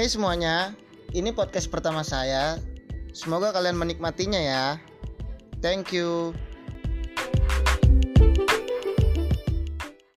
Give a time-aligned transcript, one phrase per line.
[0.00, 0.72] Hey semuanya,
[1.12, 2.56] ini podcast pertama saya.
[3.12, 4.80] Semoga kalian menikmatinya ya.
[5.60, 6.32] Thank you.